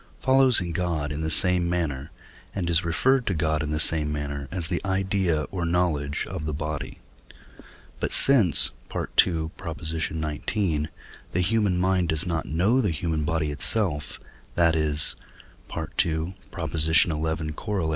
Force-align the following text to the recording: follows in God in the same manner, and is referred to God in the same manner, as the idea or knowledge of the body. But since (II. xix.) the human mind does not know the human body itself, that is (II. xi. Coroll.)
follows 0.19 0.59
in 0.59 0.71
God 0.71 1.11
in 1.11 1.21
the 1.21 1.29
same 1.29 1.69
manner, 1.69 2.09
and 2.55 2.71
is 2.71 2.83
referred 2.83 3.27
to 3.27 3.35
God 3.35 3.61
in 3.61 3.69
the 3.69 3.79
same 3.79 4.11
manner, 4.11 4.47
as 4.51 4.67
the 4.67 4.83
idea 4.83 5.43
or 5.51 5.63
knowledge 5.63 6.25
of 6.25 6.45
the 6.45 6.55
body. 6.55 6.97
But 7.99 8.11
since 8.11 8.71
(II. 8.95 9.03
xix.) 9.63 10.07
the 11.33 11.41
human 11.41 11.77
mind 11.77 12.09
does 12.09 12.25
not 12.25 12.47
know 12.47 12.81
the 12.81 12.89
human 12.89 13.25
body 13.25 13.51
itself, 13.51 14.19
that 14.55 14.75
is 14.75 15.15
(II. 15.69 15.83
xi. 15.95 16.33
Coroll.) 16.49 17.89